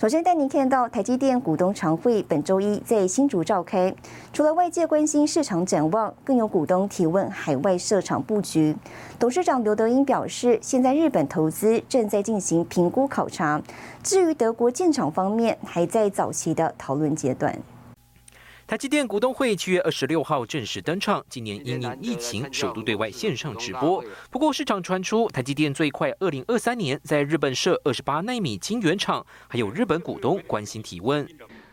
[0.00, 3.92] 首先带您看到台积电股东常会本周一在新竹召开，
[4.32, 8.76] 除了外界关心市场展望，更有股东提问海外设厂布局。
[9.18, 13.60] 董事长刘德英表示，现在日本投资正在进行评估考察，
[14.00, 17.58] 至于德国建厂方面，还在早期的讨论阶段。
[18.68, 21.24] 台积电股东会七月二十六号正式登场。
[21.30, 24.04] 今年因应疫情，首度对外线上直播。
[24.30, 31.26] 不过，市场传出台积电最快二零二三年在日本设二十八纳米晶圆厂，还有日本股东关心提问。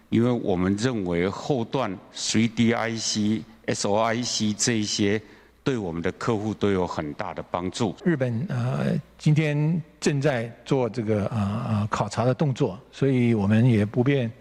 [0.07, 5.21] 因为我们认为后段 3D IC、SOIC 这一些
[5.65, 7.93] 对我们的客户都有很大的帮助。
[8.05, 14.31] 日本呃今天正在做这个呃呃考察的动作，所以我们也不便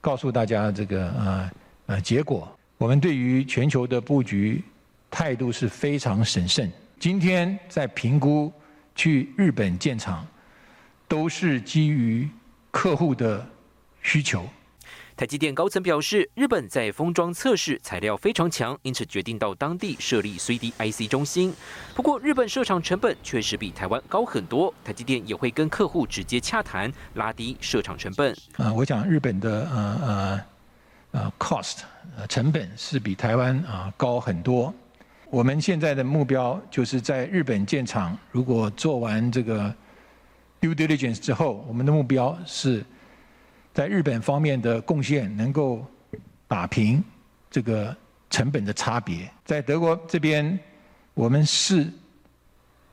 [0.00, 1.50] 告诉大家这个呃。
[1.90, 4.62] 呃，结果我们对于全球的布局
[5.10, 6.70] 态度是非常审慎。
[7.00, 8.52] 今天在评估
[8.94, 10.24] 去日本建厂，
[11.08, 12.28] 都是基于
[12.70, 13.44] 客户的
[14.02, 14.46] 需求。
[15.16, 21.52] 台积电高层表示，日本在封装测试材料非常强，因此决定到当地设立 3D IC 中心。
[21.96, 28.32] 不过，日本设厂成本确实比台湾高很多，台积电也会跟客户直接洽谈，拉低设厂成本。
[28.58, 30.40] 啊，我想日本的呃呃。
[31.12, 31.78] 呃，cost，
[32.16, 34.72] 呃，成本是比台湾啊高很多。
[35.28, 39.74] 我们现在的目标就是在日本建厂，如果做完这个
[40.60, 42.84] due diligence 之后，我们的目标是
[43.72, 45.84] 在日本方面的贡献能够
[46.46, 47.02] 打平
[47.50, 47.96] 这个
[48.28, 49.28] 成本的差别。
[49.44, 50.58] 在德国这边，
[51.14, 51.88] 我们是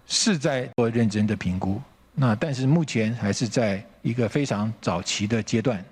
[0.06, 1.82] 是在做认真的评估，
[2.14, 5.84] 那但是目前还是在一个非常早期的阶段。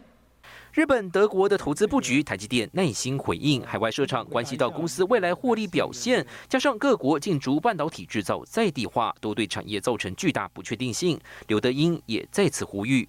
[0.75, 3.65] 日本、德国的投资布局，台积电耐心回应。
[3.65, 11.17] 海外设厂关系到公司未来获利表现，加上各国进逐半导体制造在地化，都对产业造成巨大不确定性。
[11.47, 13.07] 刘德英也再次呼吁，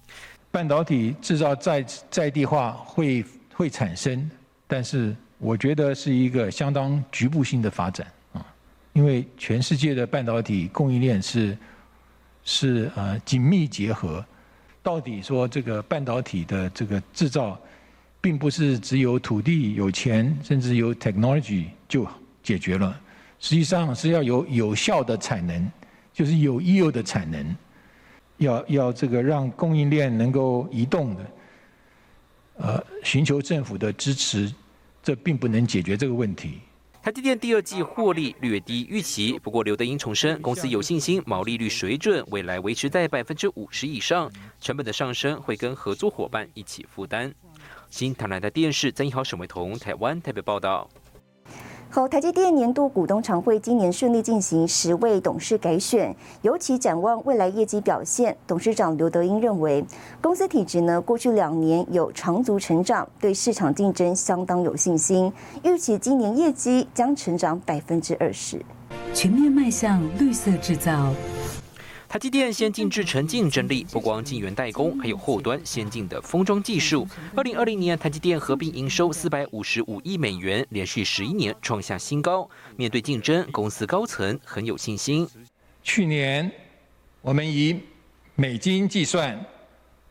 [0.49, 4.31] 半导体制造在在地化会会产生，
[4.65, 8.45] 但是我觉得是一个相当局部性的发展啊，
[8.93, 11.57] 因为全世界的半导体供应链是
[12.45, 14.25] 是呃紧密结合。
[14.87, 17.59] 到底说这个半导体的这个制造，
[18.21, 22.07] 并不是只有土地有钱，甚至有 technology 就
[22.41, 22.97] 解决了。
[23.37, 25.69] 实际上是要有有效的产能，
[26.13, 27.53] 就是有溢有的产能，
[28.37, 31.25] 要要这个让供应链能够移动的，
[32.55, 34.49] 呃，寻求政府的支持，
[35.03, 36.61] 这并不能解决这个问题。
[37.01, 47.33] 台积电第二季获利略低预期，不过刘德英重申，公司有信心毛利率水准未来维持在百分之五十以上，成本的上升会跟合作伙伴一起负担。
[47.89, 50.89] 新台南的电视曾一豪、沈维彤，台湾台北报道。
[51.89, 59.83] 好，台积电年度股东常会今年顺利进行十位董事改选，尤其展望未来业绩表现，董事长刘德英认为，
[60.21, 65.31] 公司体质呢过去两年有长足成长，对市场竞争相当有信心，
[65.63, 68.63] 预期今年业绩将成长百分之二十，
[69.13, 71.11] 全面迈向绿色制造。
[72.09, 77.05] 台积电先进制程竞争力，不光晶圆代工，还有后端先进的封装技术。
[77.35, 82.49] 二零二零年，台积电合并营收四百五十五亿美元，连续十一年创下新高。
[82.77, 85.27] 面对竞争，公司高层很有信心。
[85.83, 86.49] 去年
[87.21, 87.77] 我们以
[88.35, 89.37] 美金计算，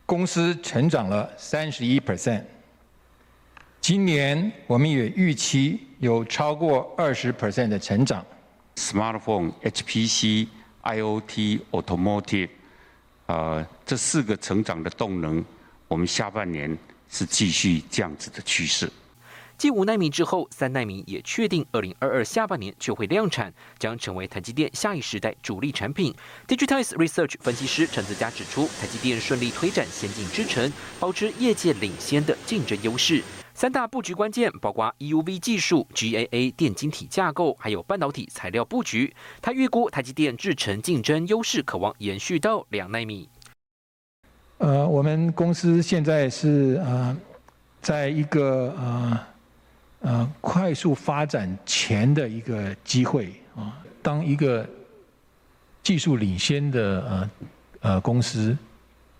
[0.05, 2.43] 公司成长了三十一 percent。
[3.81, 8.23] 今年我们也预期有超过二十 percent 的成长。
[8.75, 10.47] Smartphone、HPC。
[10.83, 12.49] IOT、Automotive，
[13.25, 15.43] 呃，这四个成长的动能，
[15.87, 16.77] 我们下半年
[17.09, 18.91] 是继续这样子的趋势。
[19.57, 26.13] 继五纳米之后，三纳米也确定二零二二下半年就会量产，将成为台积电下一时代主力产品。
[26.47, 33.23] Digitize Research 分析师陈子佳指出，台积电顺利推展先进制程，保持业界领先的竞争优势。
[33.57, 39.15] 三大布局关键包括 EUV 技术、GAA 电晶体架构，还有半导体材料布局。
[39.41, 43.27] 他预估台积电制程竞争优势可望延续到两纳米。
[44.59, 47.17] 呃，我们公司现在是呃，
[47.81, 49.19] 在一个呃
[50.01, 53.81] 呃快速发展前的一个机会啊。
[54.03, 54.69] 当一个
[55.81, 57.31] 技术领先的呃
[57.79, 58.55] 呃公司，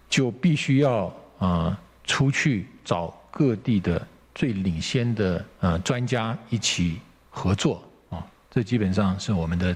[0.08, 4.08] 就必须要啊出去找各地的。
[4.38, 7.02] 最领先的呃专家一起
[7.32, 9.76] 合作啊，这基本上是我们的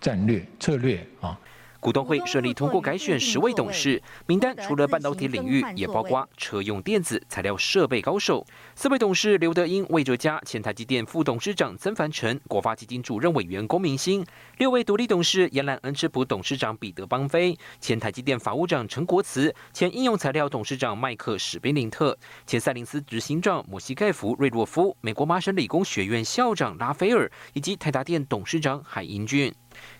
[0.00, 1.38] 战略策略啊。
[1.86, 8.44] 股东会顺利通过改选十位董事名单，除了半导体领域，也包括车用电子材料设备高手。
[8.74, 14.26] 四位董事刘德英、魏哲嘉，前台积电副董事长曾凡成，国发基金主任委员龚明星。
[14.58, 29.54] 六位独立董事：延揽恩智浦董事长彼得邦菲，前台积电法务长陈国慈，前应用材料董事长麦克史宾林特，前赛灵思执行长摩西盖夫瑞洛夫，美国麻省理工学院校长拉斐尔，以及台达电董事长海英俊。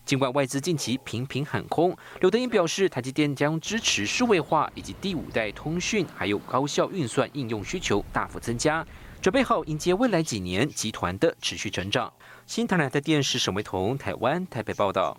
[0.06, 8.86] 尽管外资近期频频喊空，刘德英表示，台积电将支持数位化以及第五代通讯，还有高效运算应用需求大幅增加，
[9.20, 12.12] 准备好迎接未来几年集团的持续成长。
[12.46, 15.18] 新台的电视沈维彤，台湾台北报道。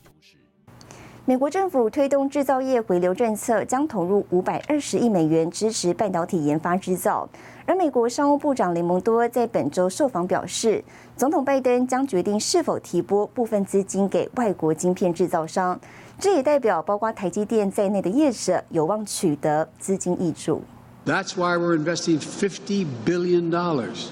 [1.26, 7.28] 美国政府推动制造业回流政策，将投入五百二十亿美元支持半导体研发制造。
[7.68, 10.82] 而美国商务部长雷蒙多在本周受访表示，
[11.18, 15.78] 总统拜登将决定是否提拨部分资金给外国晶片制造商。
[16.18, 20.62] 这也代表包括台积电在内的业者有望取得资金益助。
[21.06, 24.08] That's why we're investing fifty billion dollars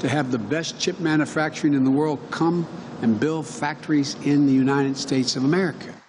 [0.00, 2.64] to have the best chip manufacturing in the world come
[3.02, 6.01] and build factories in the United States of America.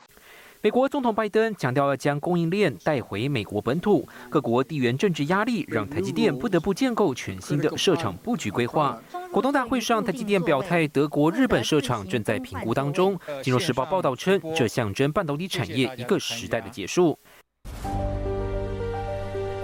[0.63, 8.98] 美国总统拜登强调要将供应链带回美国本土，各国地缘政治压力让台积电不得不建构全新的设厂布局规划。
[9.33, 13.19] 股东大会上，台积电表态，德国、日本设厂正在评估当中。
[13.42, 17.19] 金融时报报道称，这象征半导体产业一个时代的结束。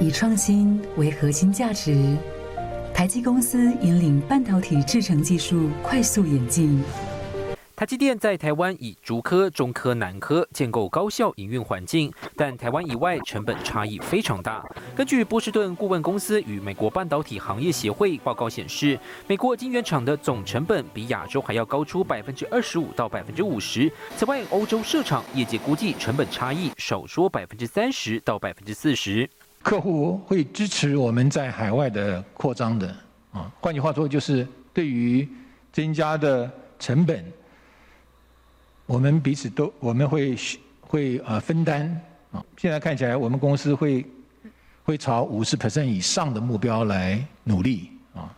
[0.01, 2.17] 以创新为核心价值，
[2.93, 6.83] 台积公司引领半导体制程技术快速演进。
[7.79, 14.61] 台积电在台湾以竹科、中科、南科建构高效营运环境，但台湾以外成本差异非常大。
[14.93, 23.89] 根据波士顿顾问公司与美国半导体行业协会报告显示，美国晶圆厂的总成本比亚洲还要高出百分之二十五到百分之五十。
[24.17, 29.29] 此外，欧洲设厂业界估计成本差异少说百分之三十到百分之四十。
[29.63, 32.93] 客户会支持我们在海外的扩张的
[33.31, 35.25] 啊，换句话说，就是对于
[35.71, 37.23] 增加的成本。
[38.89, 40.35] 我们彼此都我们会
[40.81, 41.87] 会呃分担
[42.31, 44.03] 啊，现在看起来我们公司会
[44.81, 48.33] 会朝五十 percent 以上的目标来努力啊。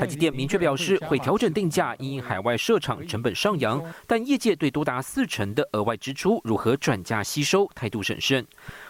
[0.00, 8.44] 台积电明确表示会调整定价，因海外设厂成本上扬，但业界对多达四成的额外支出如何转嫁吸收态度审慎。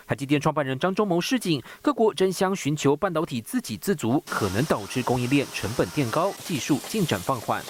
[0.07, 7.63] 台积电创办人张忠谋示警，各国争相寻求半导体自给自足，可能导致供应链成本垫高，技术进展放缓。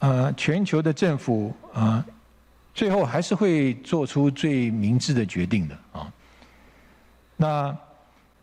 [0.00, 2.04] 呃，全球的政府啊。
[2.78, 6.12] 最后还是会做出最明智的决定的啊。
[7.36, 7.76] 那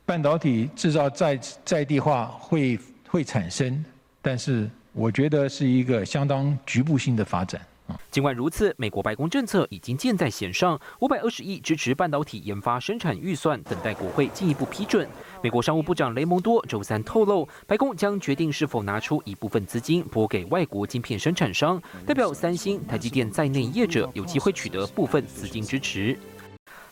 [0.06, 2.78] 半导体制造在在地化会
[3.08, 3.86] 会产生，
[4.22, 7.62] 但是我觉得是一个相当局部性的发展。
[8.10, 15.08] 尽管如此，美国白宫政策已经箭在弦上，五百二十亿支持半导体研发生产预算，等待国会进一步批准。
[15.44, 26.18] 美国商务部长雷蒙多周三透露，白宫将决定是否拿出一部分资金拨给外国晶片生产商，代表三星、台积电在内业者有机会取得部分资金支持。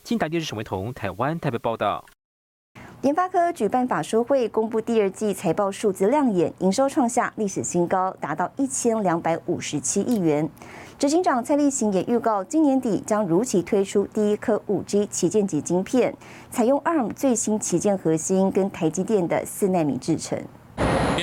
[0.03, 2.05] 金台电视沈维彤台湾台北报道。
[3.03, 10.49] 联发科举办法说会，公布第二季财报数字亮眼，营收创下历史新高，达到一千两百五十七亿元。
[10.97, 16.15] 执行长蔡立行也预告，今年底将如期推出第一颗五 G 旗舰级晶片，
[16.49, 20.41] 采用 ARM 最新旗舰核心跟台积电的四纳米制程。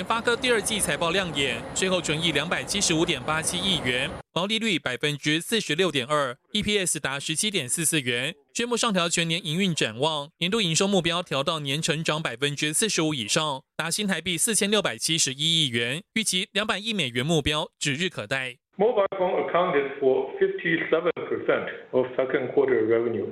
[0.00, 8.35] 联发科第二季财报亮眼，税后纯益两百七十五点八七亿元，毛利率百分之四十六点二，EPS 达十七点四四元。
[8.54, 18.57] 宣布上调全年营运展望，年度营收目标调到年成长百分之四十五以上，达新台币四千六百七十一亿元，预期两百亿美元目标指日可待。
[18.78, 23.28] Mobile phone accounted for 57% of second quarter revenue,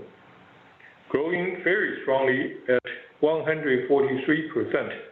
[1.08, 2.82] growing very strongly at
[3.22, 5.07] 143%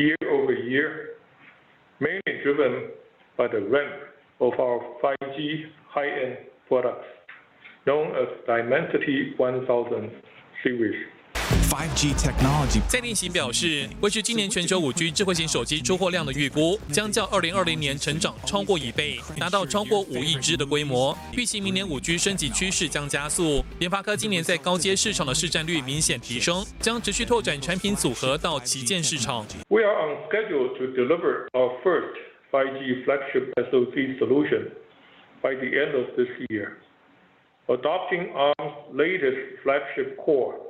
[0.00, 1.10] year over year,
[2.00, 2.90] mainly driven
[3.36, 3.92] by the ramp
[4.40, 6.38] of our 5G high-end
[6.68, 7.04] products
[7.86, 10.10] known as Dimensity 1000
[10.62, 11.06] series.
[11.70, 12.80] 5G technology。
[12.88, 21.16] 蔡定行表示，维持今年全球 5G 智慧型手机出货量的预估，将较2020年成长超过一倍，达到超过五亿只的规模。
[21.36, 23.64] 预期明年 5G 升级趋势将加速。
[23.78, 29.46] 联发科今年在高阶市场的市占率明显提升，将持续拓展产品组合到旗舰市场。
[29.68, 32.16] We are on schedule to deliver our first
[32.50, 34.72] 5G flagship SoC solution
[35.40, 36.78] by the end of this year,
[37.68, 40.69] adopting ARM's latest flagship core.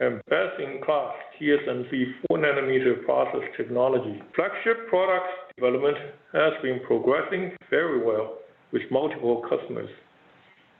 [0.00, 1.90] and best-in-class TSMC
[2.30, 4.22] 4nm process technology.
[4.34, 5.26] Flagship product
[5.56, 5.96] development
[6.32, 8.38] has been progressing very well
[8.72, 9.90] with multiple customers,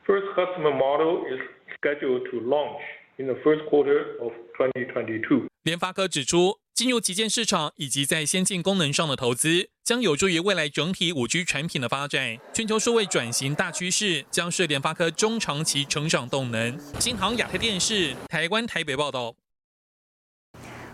[0.09, 1.39] First customer model is
[1.77, 2.81] scheduled to launch
[3.19, 5.47] in the first quarter of 2022.
[5.65, 12.40] 联发科指出， 进入旗舰市场以及在先进功能上的投资，将有助于未来整体五 G 产品的发展。
[12.52, 16.80] 全球数位转型大趋势将是联发科中长期成长动能。
[17.00, 19.36] 新航亚太电视台湾台北报道。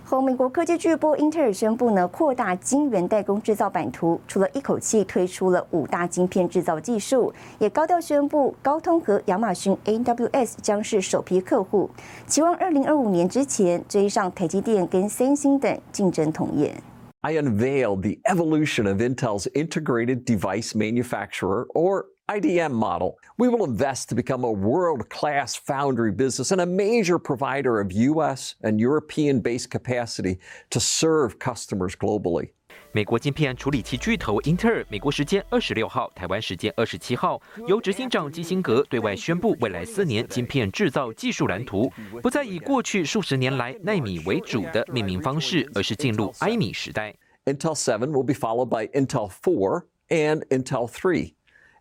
[0.09, 11.91] 和美国科技巨擘英特尔宣布呢，扩大晶圆代工制造版图，除了一口气推出了五大晶片制造技术，也高调宣布高通和亚马逊 AWS 将是首批客户，
[12.25, 16.73] 期望二零二五年之前追上台积电跟三星等竞争同业。
[17.21, 23.16] I unveiled the evolution of Intel's integrated device manufacturer, or IDM model.
[23.36, 27.92] We will invest to become a world class foundry business and a major provider of
[27.92, 30.38] US and European based capacity
[30.70, 32.50] to serve customers globally.
[32.92, 47.14] 美国晶片处理器巨头英特尔，美国时间二十六号，台湾时间二十七号，由执行长基辛格对外宣布未来四年晶片制造技术蓝图，不再以过去数十年来纳米为主的命名方式，而是进入埃米时代。
[47.44, 51.34] Intel 7 will be followed by Intel 4 and Intel 3.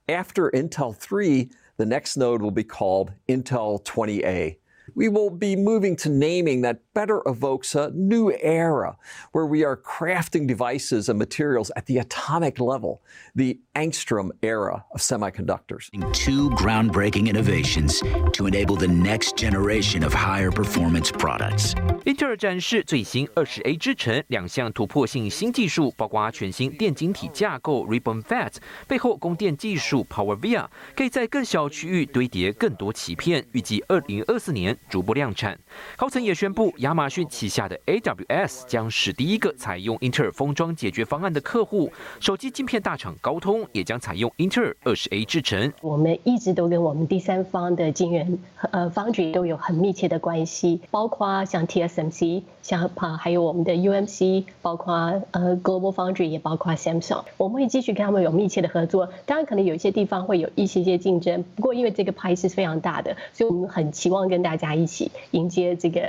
[0.08, 4.56] After Intel 3, the next node will be called Intel 20A
[4.94, 8.97] we will be moving to naming that better evokes a new era
[9.31, 13.01] where we are crafting devices and materials at the atomic level,
[13.35, 15.89] the angstrom era of semiconductors.
[16.13, 18.01] Two groundbreaking innovations
[18.33, 21.73] to enable the next generation of higher performance products.
[22.05, 28.55] 英特尔展示最新二十 A 制程两项突破性新技术，包括全新电晶体架构 Ribbon Fat，
[28.88, 35.57] 背后供电技术 PowerVia，可以在更小区域堆叠更多鳍片，预计二零二四年逐步量产。
[35.95, 41.92] 高层也宣布，亚 亚马逊旗下的 AWS 将是第一个采用英特尔封装解决方案的客户。
[42.18, 45.71] 手机晶片大厂高通也将采用英特尔二十 A 制程。
[45.83, 48.38] 我们一直都跟我们第三方的晶圆
[48.71, 54.95] 呃 Foundry 都有很密切的关系，包括像 TSMC，像啊还有我们的 UMC，包括
[55.33, 57.23] 呃 Global Foundry，也包括 Samsung。
[57.37, 59.12] 我们会继续跟他们有密切的合作。
[59.26, 65.12] 当然，可能有一些地方会有一些些竞争，不过因为这个牌是非常大的，所以我们很期望跟大家一起。
[65.33, 66.00] 迎接这个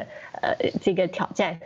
[0.42, 1.60] 呃这个挑战。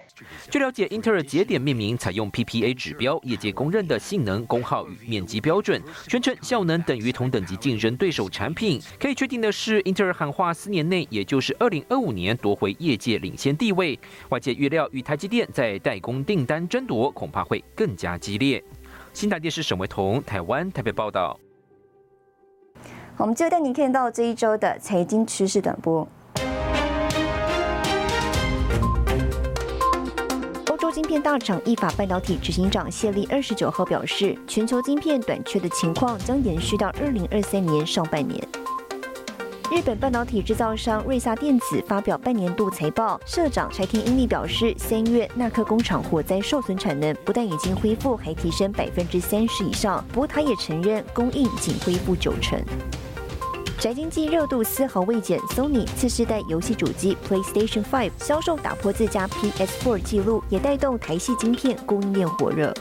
[0.49, 8.81] 据了解，英特尔节点命名采用 PPA 指标，业界公认的性能、功耗与面积标准，全程效能等于同等级竞争对手产品。
[8.99, 13.99] 可以确定的是，英特尔喊话四年内，也就是二零二五年夺回业界领先地位。
[14.29, 18.63] 外界预料，与台积电在代工订单争夺恐怕会更加激烈。
[19.13, 21.39] 新台电视沈维彤，台湾台北报道。
[23.17, 26.07] 我们就带您看到这一周的财经趋势短波。
[30.93, 38.39] 晶片大厂意法半导体执行长谢利二十九号表示，全球晶片短缺的情况将延续到二零二三年上半年。
[39.71, 50.05] 日本半导体制造商瑞萨电子发表半年度财报，社长柴田英利表示，三月纳克工厂火灾受损产能不但已经恢复，还提升百分之三十以上。
[50.13, 52.63] 不过他也承认，供应仅恢复九成。
[53.83, 62.73] 宅经济热度丝毫未减，Sony 次世代游戏主机 PlayStation 5销售打破自家 PS4 纪录，也带动台系晶片供应链火热。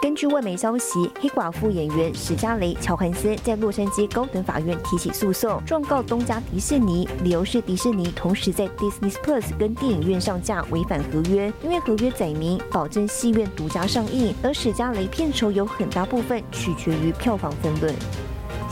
[0.00, 17.92] 根据外媒消息，黑寡妇演员史嘉蕾·乔汉森在洛杉矶高等法院提起诉讼，状告东家迪士尼，理由是迪士尼同时在 Disney Plus 跟电影院上架违反合约，因为合约载明保证戏院独家上映，而史嘉蕾片酬有很大部分取决于票房分论。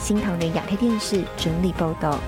[0.03, 2.19] 新唐人亚太电视整理报道。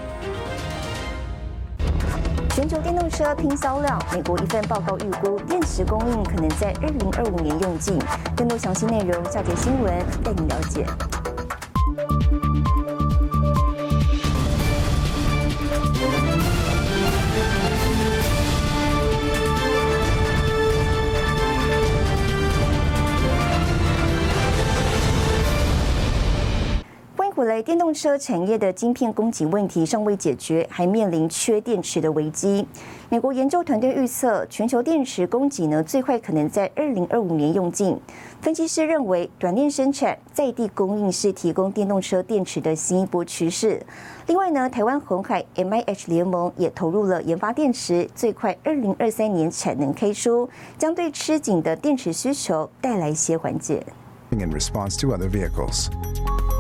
[2.52, 8.00] 全球电动车拼销量，美国一份报告预估电池供应可能在二零二五年用尽。
[8.34, 10.86] 更多详细内容，下节新闻带你了解。
[27.56, 32.68] 来，电动车产业的晶片供给问题尚未解决，还面临缺电池的危机。
[33.08, 37.98] 美国研究团队预测，全球电池供给呢，最快可能在二零二五年用尽。
[38.42, 43.82] 分析师认为，短链生产、在地供应是提供电动车电池的新一波趋势。
[44.28, 53.82] 另外呢，台湾红海 M I H 联盟也投入了研发电池，最快二零二三年产能开出，将对吃紧的电池需求带来一些缓解。
[54.36, 55.88] In response to other vehicles.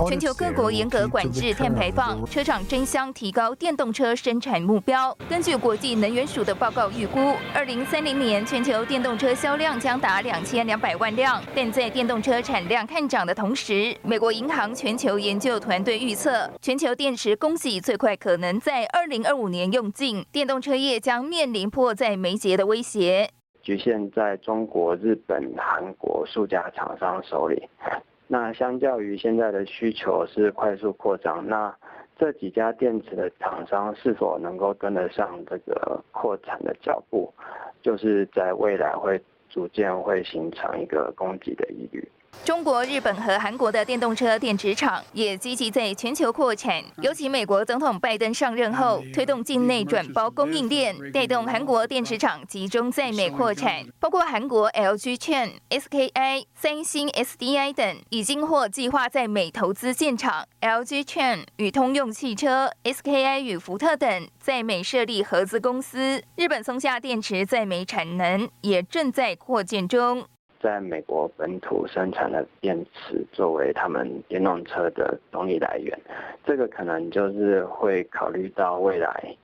[0.07, 5.15] 全球各国严格管制碳排放，车厂争相提高电动车生产目标。
[5.29, 11.41] 根据国际能源署的报告预估，二零三零年全球电动车销量将达两千两百万辆。
[11.53, 23.31] 但在电动车产量看涨的同时，美国银行全球研究团队预测，全球电池供给最快可能在二零二五年用尽，电动车业将面临迫在眉睫的威胁。
[23.65, 27.67] 局限在中国、日本、韩国数家厂商手里。
[28.27, 31.75] 那相较于现在的需求是快速扩张，那
[32.15, 37.33] 这几家电池的厂商是否能够跟得上这个扩产的脚步，
[37.81, 39.19] 就是在未来会
[39.49, 42.07] 逐渐会形成一个供给的疑虑。
[42.43, 60.47] 中国、日本和韩国的电动车电池厂也积极在全球扩产，尤其美国总统拜登上任后，推动境内转包供应链，带动韩国电池厂集中在美扩产，包括韩国 LG Chem、SKI、三星 SDI 等，已经或计划在美投资建厂。
[60.61, 66.23] LG Chem 与通用汽车、SKI 与福特等在美设立合资公司。
[66.35, 70.25] 日本松下电池在美产能也正在扩建中。
[70.65, 75.95] 在美国本土生产的电池作为他们电动车的动力来源，
[76.43, 79.35] 这个可能就是会考虑到未来，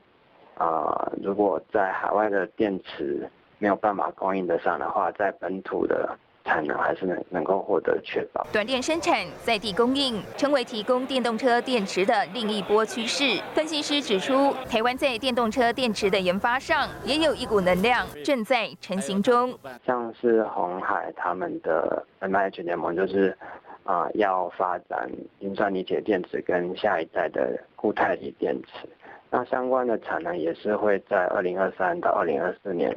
[0.58, 6.18] 啊，如果在海外的电池没有办法供应得上的话，在本土的。
[6.44, 8.46] 产能还是能能够获得确保。
[8.52, 13.42] 短电生产在地供应，成为提供电动车电池的另一波趋势。
[13.54, 19.58] 分析师指出，台湾在电动车电池的研发上也有一股能量正在成型中。
[19.86, 23.38] 像是红海他们的 M H 联盟，就是
[23.84, 28.88] 啊要发展磷酸锂铁电池跟下一代的固态锂电池，
[29.30, 32.96] 那相关的产能也是会在二零二三到二零二四年。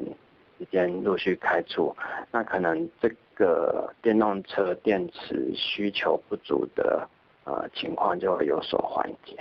[0.57, 1.95] 之间陆续开出，
[2.31, 7.09] 那可能这个电动车电池需求不足的
[7.45, 9.37] 呃情况就会有所缓解。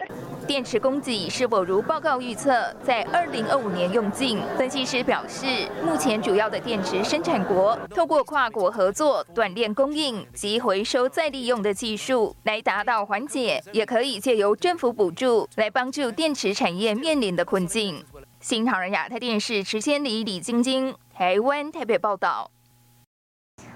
[0.45, 2.51] 电池供给是否如报告预测
[2.83, 4.41] 在二零二五年用尽？
[4.57, 5.45] 分析师表示，
[5.85, 18.03] 目前主要的电池生产国透过跨国合作、短链供应及回收再利用的技术来达到缓解，也可以借由政府补助来帮助电池产业面临的困境。
[18.41, 20.93] 新唐人亚太电视池千里、李晶晶。
[21.15, 22.51] 台湾台北报道。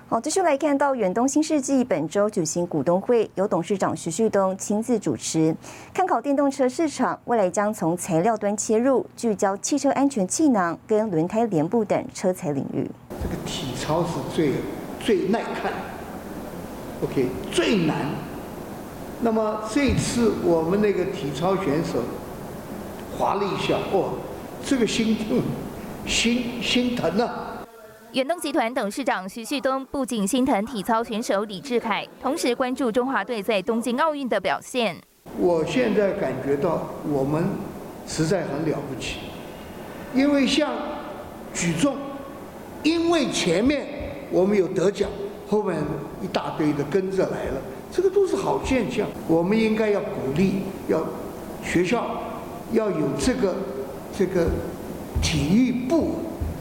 [0.10, 5.54] 好，继续来看到远东新世纪本周举行股东会，由董事长徐旭东亲自主持，
[5.94, 12.90] 看考电动车市场，未来将从材料端切入，聚焦汽车安全气囊跟轮胎帘布等车材领域。
[13.22, 14.54] 这个体操是最
[14.98, 15.74] 最耐看
[17.04, 17.98] ，OK，最难。
[19.20, 22.02] 那么这次我们那个体操选手
[23.18, 24.14] 滑了一下，哦，
[24.66, 25.42] 这个心痛。
[26.06, 27.47] 心心疼啊！
[28.14, 34.96] 远东集团董事长徐旭东不仅心疼体操选手李志凯，同时关注中华队在东京奥运的表现。
[35.38, 37.44] 我现在感觉到我们
[38.08, 39.18] 实在很了不起，
[40.16, 40.72] 因为像
[41.54, 41.98] 举重，
[42.82, 43.86] 因为前面
[44.32, 45.10] 我们有得奖，
[45.50, 45.78] 后面
[46.22, 49.06] 一大堆的跟着来了，这个都是好现象。
[49.28, 51.06] 我们应该要鼓励，要
[51.62, 52.08] 学校
[52.72, 53.54] 要有这个
[54.18, 54.48] 这个。
[55.20, 56.14] 体育部，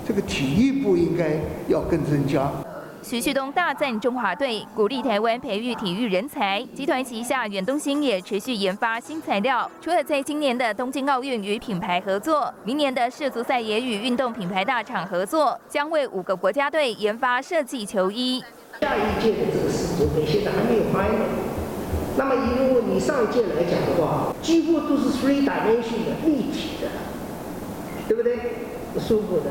[0.06, 1.32] 这个体育部应该
[1.66, 2.48] 要更增加。
[3.02, 6.64] 徐旭东大赞中华队，鼓励台湾培育体育人才。
[6.74, 18.42] 集团旗下远东新也持续研发新材料，除了在今年的东京奥运与品牌合作，明年的世足赛也与运动品牌大厂合作，将为五个国家队研发设计球衣。
[18.80, 21.24] 下一届的这个世足杯现在还没有开呢。
[22.16, 26.88] 那么如果你上一届来讲的话，几乎都是 three dimension 的立体的。
[28.08, 28.38] 对不对？
[29.00, 29.50] 舒服的，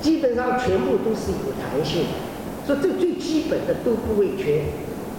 [0.00, 4.64] 基本上全部都是有弹性的，所以这最基本的都不会缺。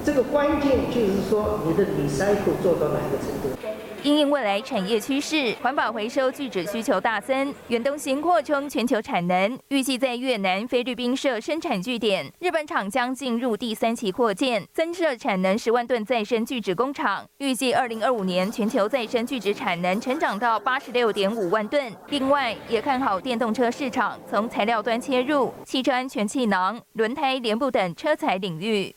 [0.04, 3.58] 这个关键就是说你的 recycle 做到哪个程度。
[4.04, 17.24] 因应未来产业趋势，环保回收聚酯需求大增，远东新扩充全球产能，预计在越南、菲律宾设生产据点，日本厂将进入第三期扩建，增设产能十万吨再生聚酯工厂。
[17.38, 21.94] 预计二零二五年全球再生聚酯产能成长到八十六点五万吨。
[22.10, 28.96] 另外，也看好电动车市场，从材料端切入，汽车安全气囊、轮胎、帘布等车材领域。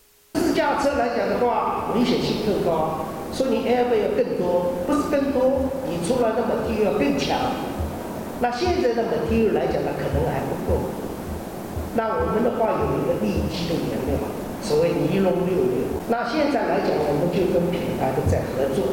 [0.54, 3.04] 驾车来讲的话，危险性更高。
[3.32, 7.36] 说你 Air 费要更多，不是更多，你出来的 material 要更强。
[8.40, 10.78] 那现在的么低 U 来讲呢，可能还不够。
[11.96, 14.22] 那我们的话有一个立基的原料，
[14.62, 15.82] 所谓尼龙六六。
[16.08, 18.84] 那现在来讲，我们就跟品牌都在合作，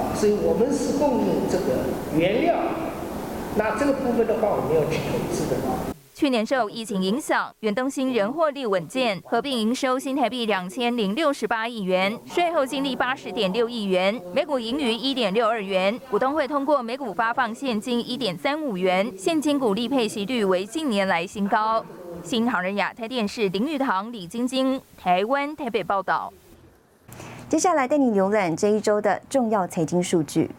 [0.00, 1.84] 啊，所以我们是供应这个
[2.16, 2.54] 原料。
[3.56, 5.95] 那这个部分的话，我们要去投资的。
[6.16, 21.84] 去年受疫情影响，远东新人获利稳健，合并营收新台币两千零六十八亿元，税后净利八十点六亿元，每股盈余一点六二元，股东会通过每股发放现金一点三五元，现金股利配息率为近年来新高。
[22.24, 26.32] 新唐人亚太电视林玉堂、李晶晶，台湾台北报道。
[27.46, 30.50] 接下来带你浏览这一周的重要财经数据。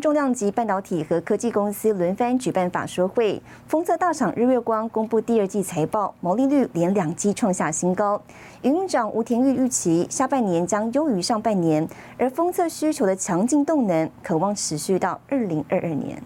[0.00, 8.20] 重量级半导体和科技公司轮番举办法说会，封测大厂日月光公布第二季财报，毛利率连两季创下新高。
[8.62, 11.86] 营运长吴田玉预期下半年将优于上半年，
[12.18, 16.22] 而封测需求的强劲动能，渴望持续到二零二二年。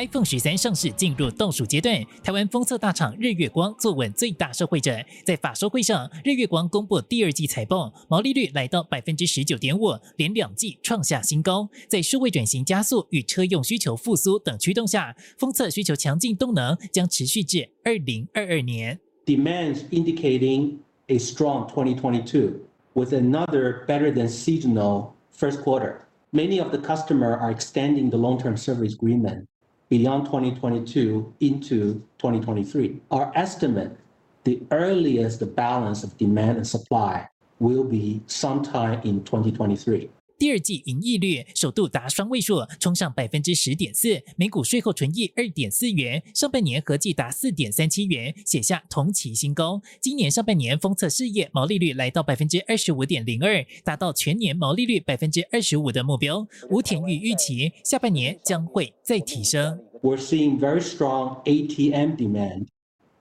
[0.00, 4.96] iPhone 十三上市进入倒数阶段，台湾封测大厂日月光坐稳最大受惠者。
[5.26, 11.68] 在法说会上，日月光公布第二季财报，毛利率来到百分之十九点五，连两季创下新高。
[11.86, 18.98] 在数位转型加速与车用需求复苏等驱动下，封测需求强劲动能将持续至二零二二年。
[19.26, 22.54] Demands indicating a strong 2022
[22.94, 25.96] with another better than seasonal first quarter.
[26.32, 29.49] Many of the customer are extending the long-term service agreement.
[29.90, 33.00] Beyond 2022 into 2023.
[33.10, 33.96] Our estimate,
[34.44, 40.08] the earliest the balance of demand and supply will be sometime in 2023.
[40.40, 49.82] 第二季盈利率首度达双位数，冲上百分之十点四，每股税后纯益二点四元，上半年合计达四点三七元，写下同期新高。
[50.00, 56.48] 今年上半年封测事业毛利率来到百分之二十五点零二，达到全年毛利率百分之二十五的目标。
[56.70, 59.78] 吴田玉预期下半年将会再提升。
[60.00, 62.68] We're seeing very strong ATM demand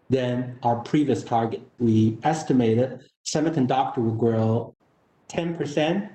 [0.10, 1.60] than our previous target.
[1.79, 4.73] We estimated semiconductor will grow
[5.27, 6.12] 10%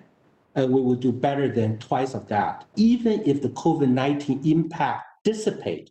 [0.55, 2.65] and we will do better than twice of that.
[2.77, 5.91] Even if the COVID-19 impact dissipate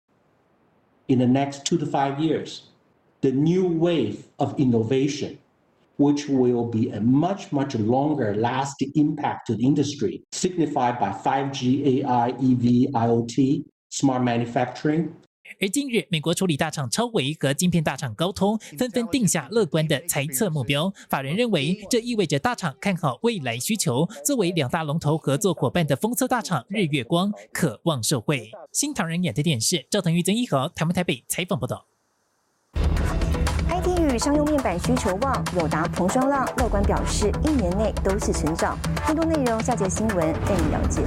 [1.07, 2.69] in the next two to five years,
[3.21, 5.37] the new wave of innovation,
[5.97, 12.03] which will be a much, much longer lasting impact to the industry, signified by 5G,
[12.03, 15.15] AI, EV, IoT, smart manufacturing,
[15.59, 20.91] 而近日，美国处理大厂超维和晶片大厂高通纷纷定下乐观的财测目标。
[21.09, 24.07] 法人认为，这意味着大厂看好未来需求。
[24.25, 28.51] 作为两大龙头合作伙伴的封测大厂日月光，渴望受惠。
[28.71, 31.85] 新唐人演的电视赵腾玉、曾一和台湾台北采访报道。
[33.69, 38.77] IT 与商用面板需求旺，友达、彭双浪乐观表示，一年内都是成长。
[39.07, 41.01] 更多内容，下节新闻带你了解。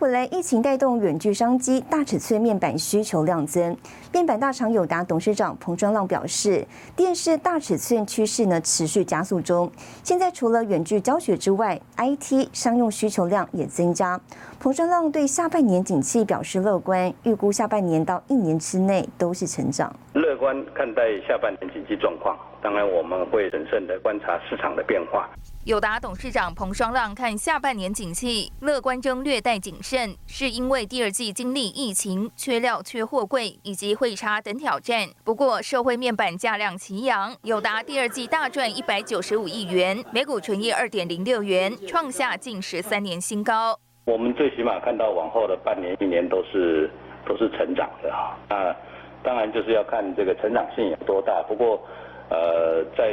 [0.00, 3.76] 回来，疫情带动远距商机，大尺寸面板需求量增。
[4.10, 9.70] 面板大厂友达董事长彭庄浪表示，电视大尺寸趋势呢持续加速中。
[10.02, 14.18] 现在除了远距教学之外，IT 商用需求量也增加。
[14.58, 19.94] 彭庄浪对下半年景气表示乐观，预估下半年到一年之内都是成长。
[20.12, 25.30] 乐观看待下半年经济状况，当然我们会审慎的观察市场的变化。
[25.64, 35.08] 友达董事长彭双浪看下半年景气乐观中略带谨慎，是因为第二季经历疫情、缺料、缺货柜以及汇差等挑战。
[35.22, 43.78] 不过，社会面板价量齐扬，友达第二季大赚一百九十五亿元，每股纯益二点零六元，创下近十三年新高。
[44.06, 46.90] 我们最起码看到往后的半年、一年都是
[47.24, 48.36] 都是成长的哈。
[48.48, 48.74] 那
[49.22, 51.42] 当然就是要看这个成长性有多大。
[51.48, 51.80] 不过，
[52.28, 53.12] 呃，在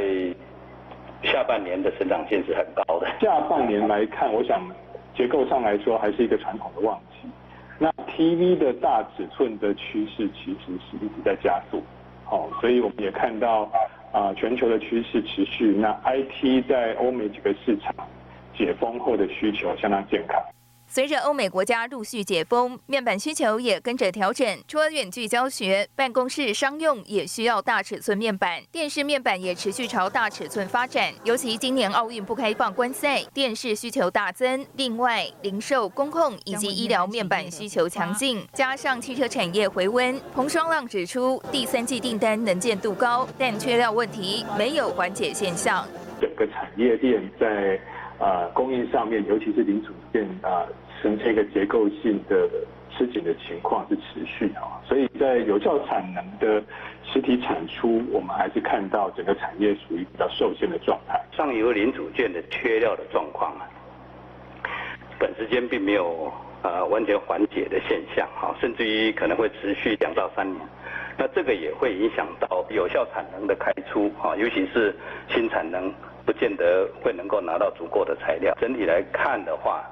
[1.22, 3.06] 下半年的成长性是很高的。
[3.20, 4.62] 下半年来看，我想
[5.14, 7.28] 结构上来说还是一个传统的旺季。
[7.78, 11.82] 那 TV 的大尺寸的趋势其实是一直在加速，
[12.24, 13.70] 好，所以我们也看到
[14.12, 17.94] 啊全球的趋势持续，那 IT 在欧美几个市场
[18.54, 20.42] 解封后的需求相当健康。
[20.90, 24.58] 随着欧美国家陆续解封，面板需求也跟着调整。
[24.66, 31.12] 除了远距教学，办公室商用也需要大尺寸面板，电视面板也持续朝大尺寸发展。
[31.24, 34.64] 尤其今年奥运不开放观赛，电视需求大增。
[34.76, 45.86] 另外，零售、公控以及医疗面板需求强劲，加上汽车产业回温，彭双浪指出，第三季订单能见度高，但缺料问题没有缓解现象。
[46.18, 47.78] 整个产业链在。
[48.18, 50.66] 呃，供应上面，尤其是零组件啊，
[51.00, 52.48] 呈现一个结构性的
[52.90, 56.60] 吃紧的情况是持续啊，所以在有效产能的
[57.04, 61.20] 实体产出，我们还是看到整个产业属于比较受限的状态。
[61.30, 63.70] 上游零组件的缺料的状况啊，
[65.20, 70.60] 短时间并没有呃完全缓解的现象哈，甚至于可能会持续两到三年。
[71.16, 74.92] 那这个也会影响到有效产能的开出哈，尤其是
[75.28, 75.94] 新产能。
[76.28, 78.54] 不见得会能够拿到足够的材料。
[78.60, 79.82] 整体来看的话，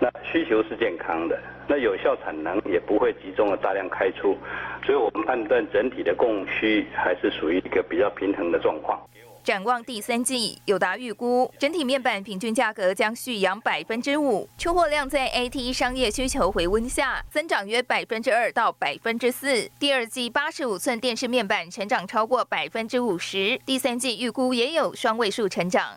[0.00, 4.36] 那需求是健康的，那有效产能也不会集中的大量开出，
[4.84, 9.00] 所以我们判断整体的供需还是属于一个比较平衡的状况。
[9.46, 19.70] 展望第三季，友达预估整体面板平均价格将续扬百分之五，出货量在 AT 商业需求回温下增长约百分之二到百分之四。
[19.78, 25.96] 第二季八十五寸电视面板成长超过百分之五十，第三季预估也有双位数成长。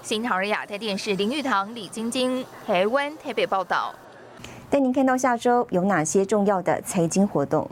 [0.00, 3.92] 新唐尔亚太电视林玉堂、李晶晶，台湾台北报道。
[4.70, 7.68] 带您看到下周有哪些重要的财经活动。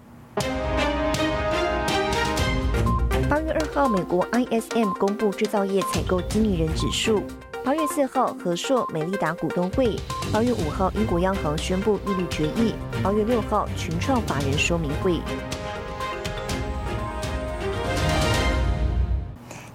[3.74, 7.22] 八月二号，美国 ISM 公布制造业采购经理人指数。
[7.64, 9.96] 八月四号，和硕、美利达股东会。
[10.32, 12.72] 八月五号，英国央行宣布利率决议。
[13.02, 15.20] 八月六号，群创法人说明会。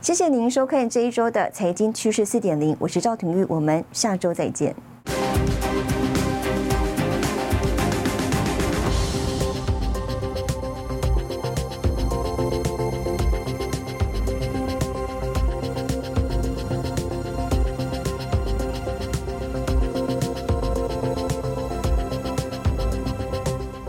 [0.01, 4.73] 谢谢您收看这一周的财经趋势四点零，我是赵廷玉，我们下周再见。